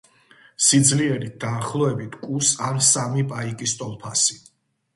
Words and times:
სიძლიერით 0.67 1.35
დაახლოებით 1.43 2.17
კუს 2.25 2.55
ან 2.69 2.81
სამი 2.89 3.29
პაიკის 3.35 3.79
ტოლფასი. 3.83 4.43